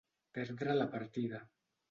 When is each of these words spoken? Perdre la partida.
Perdre 0.37 0.77
la 0.79 0.87
partida. 0.95 1.45